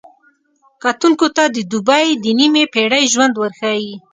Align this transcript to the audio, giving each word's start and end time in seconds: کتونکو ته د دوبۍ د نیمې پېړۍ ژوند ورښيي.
کتونکو 0.83 1.25
ته 1.35 1.43
د 1.55 1.57
دوبۍ 1.71 2.07
د 2.23 2.25
نیمې 2.39 2.63
پېړۍ 2.73 3.03
ژوند 3.13 3.33
ورښيي. 3.37 3.93